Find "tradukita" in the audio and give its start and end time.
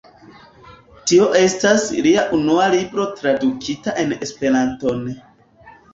3.21-3.95